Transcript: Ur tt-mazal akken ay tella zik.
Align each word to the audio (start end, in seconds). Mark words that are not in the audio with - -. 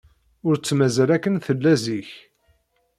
Ur 0.47 0.55
tt-mazal 0.57 1.09
akken 1.15 1.35
ay 1.37 1.43
tella 1.45 1.73
zik. 1.83 2.09